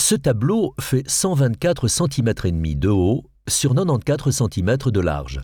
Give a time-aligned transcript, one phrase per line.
[0.00, 5.42] Ce tableau fait 124 cm et demi de haut sur 94 cm de large.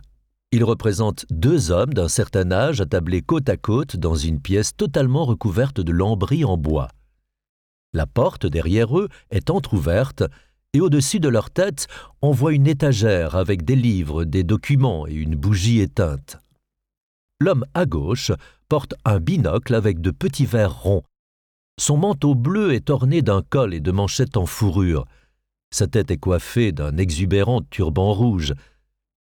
[0.50, 5.26] Il représente deux hommes d'un certain âge attablés côte à côte dans une pièce totalement
[5.26, 6.88] recouverte de lambris en bois.
[7.92, 10.24] La porte derrière eux est entr'ouverte
[10.72, 11.86] et au-dessus de leur tête,
[12.22, 16.38] on voit une étagère avec des livres, des documents et une bougie éteinte.
[17.42, 18.32] L'homme à gauche
[18.70, 21.04] porte un binocle avec de petits verres ronds.
[21.78, 25.04] Son manteau bleu est orné d'un col et de manchettes en fourrure.
[25.70, 28.54] Sa tête est coiffée d'un exubérant turban rouge.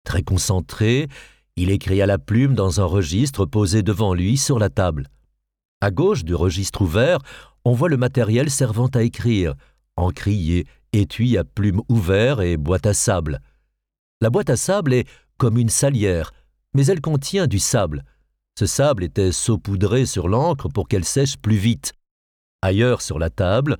[0.05, 1.07] Très concentré,
[1.55, 5.07] il écrit à la plume dans un registre posé devant lui sur la table.
[5.81, 7.17] À gauche du registre ouvert,
[7.65, 9.55] on voit le matériel servant à écrire,
[9.95, 13.39] encrier, étui à plumes ouvert et boîte à sable.
[14.21, 15.07] La boîte à sable est
[15.37, 16.31] comme une salière,
[16.75, 18.03] mais elle contient du sable.
[18.59, 21.93] Ce sable était saupoudré sur l'encre pour qu'elle sèche plus vite.
[22.63, 23.75] Ailleurs sur la table,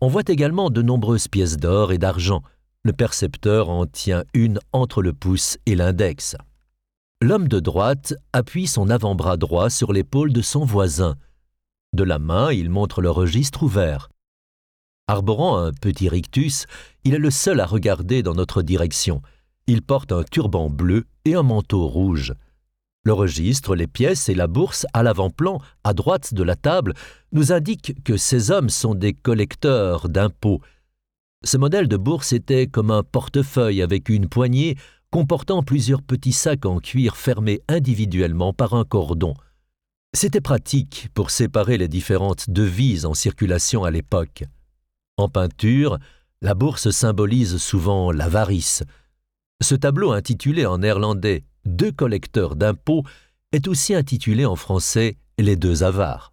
[0.00, 2.44] on voit également de nombreuses pièces d'or et d'argent.
[2.84, 6.36] Le percepteur en tient une entre le pouce et l'index.
[7.20, 11.16] L'homme de droite appuie son avant-bras droit sur l'épaule de son voisin.
[11.92, 14.08] De la main, il montre le registre ouvert.
[15.08, 16.66] Arborant un petit rictus,
[17.02, 19.20] il est le seul à regarder dans notre direction.
[19.66, 22.34] Il porte un turban bleu et un manteau rouge.
[23.04, 26.94] Le registre, les pièces et la bourse à l'avant-plan, à droite de la table,
[27.32, 30.60] nous indiquent que ces hommes sont des collecteurs d'impôts.
[31.44, 34.76] Ce modèle de bourse était comme un portefeuille avec une poignée
[35.10, 39.34] comportant plusieurs petits sacs en cuir fermés individuellement par un cordon.
[40.14, 44.44] C'était pratique pour séparer les différentes devises en circulation à l'époque.
[45.16, 45.98] En peinture,
[46.40, 48.82] la bourse symbolise souvent l'avarice.
[49.60, 53.04] Ce tableau intitulé en néerlandais Deux collecteurs d'impôts
[53.52, 56.32] est aussi intitulé en français Les deux avares.